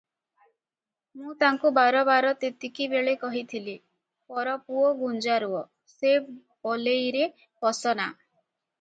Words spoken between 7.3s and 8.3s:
ପଶ ନା।